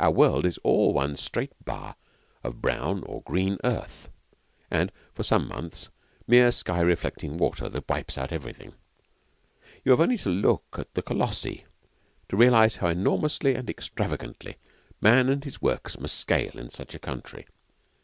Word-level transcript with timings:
Our 0.00 0.10
world 0.10 0.44
is 0.44 0.58
all 0.64 0.92
one 0.92 1.16
straight 1.16 1.52
bar 1.64 1.94
of 2.42 2.60
brown 2.60 3.04
or 3.04 3.22
green 3.22 3.58
earth, 3.62 4.10
and, 4.72 4.90
for 5.14 5.22
some 5.22 5.46
months, 5.46 5.88
mere 6.26 6.50
sky 6.50 6.80
reflecting 6.80 7.36
water 7.38 7.68
that 7.68 7.88
wipes 7.88 8.18
out 8.18 8.32
everything 8.32 8.74
You 9.84 9.92
have 9.92 10.00
only 10.00 10.18
to 10.18 10.30
look 10.30 10.64
at 10.80 10.92
the 10.94 11.02
Colossi 11.02 11.64
to 12.28 12.36
realise 12.36 12.78
how 12.78 12.88
enormously 12.88 13.54
and 13.54 13.70
extravagantly 13.70 14.56
man 15.00 15.28
and 15.28 15.44
his 15.44 15.62
works 15.62 15.96
must 15.96 16.18
scale 16.18 16.58
in 16.58 16.70
such 16.70 16.96
a 16.96 16.98
country. 16.98 17.46